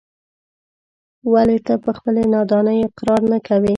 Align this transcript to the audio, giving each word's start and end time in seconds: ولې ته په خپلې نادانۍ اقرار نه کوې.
ولې 1.33 1.57
ته 1.65 1.73
په 1.83 1.89
خپلې 1.97 2.21
نادانۍ 2.33 2.77
اقرار 2.87 3.21
نه 3.31 3.37
کوې. 3.47 3.69